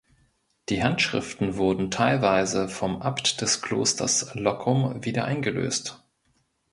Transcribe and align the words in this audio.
Die 0.69 0.81
Handschriften 0.81 1.57
wurden 1.57 1.91
teilweise 1.91 2.67
vom 2.67 3.03
Abt 3.03 3.39
des 3.39 3.61
Klosters 3.61 4.33
Loccum 4.33 5.05
wieder 5.05 5.25
eingelöst. 5.25 6.03